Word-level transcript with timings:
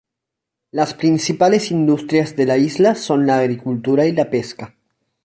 Las 0.71 0.95
principales 0.95 1.69
industrias 1.69 2.35
de 2.35 2.47
la 2.47 2.57
isla 2.57 2.95
son 2.95 3.27
la 3.27 3.37
agricultura 3.37 4.07
y 4.07 4.11
la 4.11 4.31
pesca. 4.31 4.73